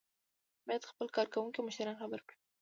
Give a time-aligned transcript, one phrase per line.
[0.67, 2.37] باید خپل کارکوونکي او مشتریان خبر کړي.